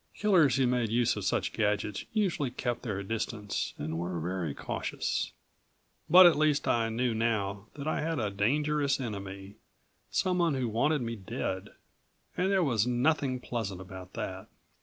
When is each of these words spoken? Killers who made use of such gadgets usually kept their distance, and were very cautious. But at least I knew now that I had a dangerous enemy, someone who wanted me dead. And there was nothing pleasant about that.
Killers 0.15 0.55
who 0.55 0.65
made 0.65 0.89
use 0.89 1.15
of 1.15 1.25
such 1.25 1.53
gadgets 1.53 2.05
usually 2.11 2.49
kept 2.49 2.81
their 2.81 3.03
distance, 3.03 3.75
and 3.77 3.99
were 3.99 4.19
very 4.19 4.55
cautious. 4.55 5.31
But 6.09 6.25
at 6.25 6.39
least 6.39 6.67
I 6.67 6.89
knew 6.89 7.13
now 7.13 7.67
that 7.75 7.87
I 7.87 8.01
had 8.01 8.17
a 8.17 8.31
dangerous 8.31 8.99
enemy, 8.99 9.57
someone 10.09 10.55
who 10.55 10.69
wanted 10.69 11.03
me 11.03 11.15
dead. 11.17 11.69
And 12.35 12.49
there 12.49 12.63
was 12.63 12.87
nothing 12.87 13.39
pleasant 13.39 13.79
about 13.79 14.13
that. 14.13 14.47